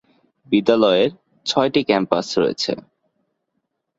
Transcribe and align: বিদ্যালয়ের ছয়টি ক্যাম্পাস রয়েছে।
বিদ্যালয়ের 0.47 1.11
ছয়টি 1.45 1.81
ক্যাম্পাস 1.89 2.27
রয়েছে। 2.37 2.71